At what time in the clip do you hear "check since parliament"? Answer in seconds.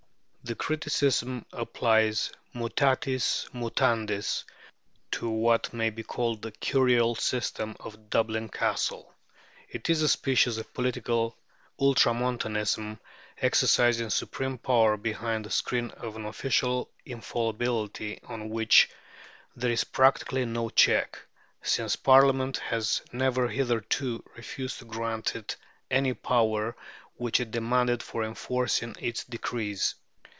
20.69-22.57